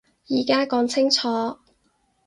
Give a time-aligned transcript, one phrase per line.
[0.31, 1.59] 而家講清楚